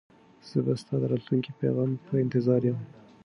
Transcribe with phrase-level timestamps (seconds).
[0.49, 2.77] زه به ستا د راتلونکي پیغام په انتظار یم.